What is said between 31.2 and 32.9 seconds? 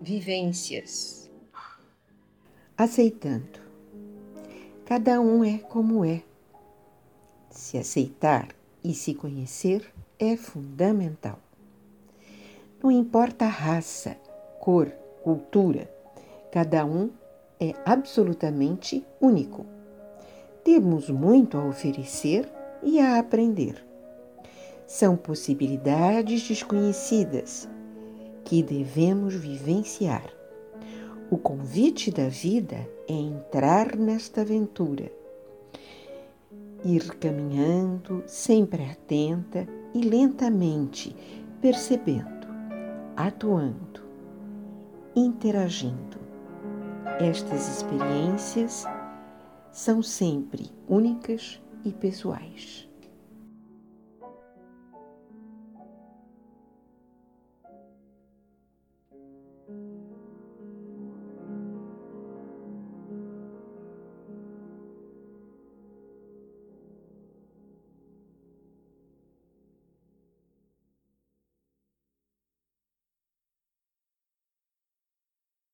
O convite da vida